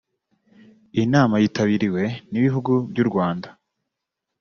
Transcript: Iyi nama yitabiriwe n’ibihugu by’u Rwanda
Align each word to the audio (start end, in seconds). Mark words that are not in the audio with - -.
Iyi 0.95 1.05
nama 1.13 1.35
yitabiriwe 1.41 2.03
n’ibihugu 2.31 2.71
by’u 2.91 3.05
Rwanda 3.09 3.47